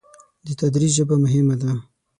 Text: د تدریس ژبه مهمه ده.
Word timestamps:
د 0.45 0.47
تدریس 0.59 0.91
ژبه 0.97 1.15
مهمه 1.23 1.55
ده. 1.61 1.71